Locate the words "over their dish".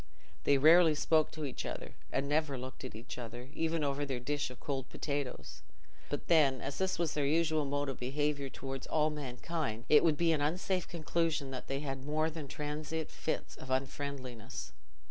3.83-4.49